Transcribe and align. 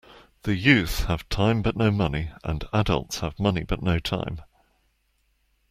The 0.41 0.55
youth 0.55 1.03
have 1.03 1.29
time 1.29 1.61
but 1.61 1.75
no 1.75 1.91
money 1.91 2.31
and 2.43 2.63
adults 2.73 3.19
have 3.19 3.39
money 3.39 3.63
but 3.63 3.83
no 3.83 3.99
time. 3.99 4.41